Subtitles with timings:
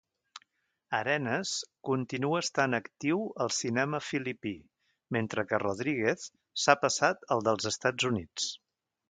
[0.99, 1.49] Arenas
[1.89, 4.55] continua estant actiu al cinema filipí,
[5.19, 6.27] mentre que Rodriguez
[6.65, 8.51] s'ha passat al dels Estats Units.